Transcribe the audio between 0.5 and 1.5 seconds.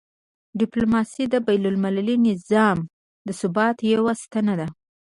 ډیپلوماسي د